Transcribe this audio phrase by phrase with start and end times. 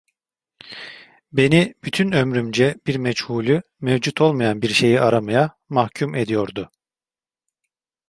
[1.33, 6.71] Beni, bütün ömrümce bir meçhulü, mevcut olmayan bir şeyi aramaya mahkûm ediyordu.